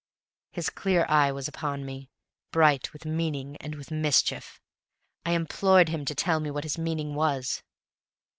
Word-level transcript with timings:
His 0.51 0.71
clear 0.71 1.05
eye 1.09 1.31
was 1.31 1.47
upon 1.47 1.85
me, 1.85 2.09
bright 2.51 2.91
with 2.91 3.05
meaning 3.05 3.55
and 3.57 3.75
with 3.75 3.91
mischief. 3.91 4.59
I 5.27 5.33
implored 5.33 5.89
him 5.89 6.05
to 6.05 6.15
tell 6.15 6.39
me 6.39 6.49
what 6.49 6.63
his 6.63 6.75
meaning 6.79 7.13
was. 7.13 7.61